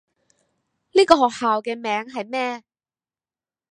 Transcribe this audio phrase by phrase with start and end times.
[0.93, 2.63] 呢個學校嘅名係咩？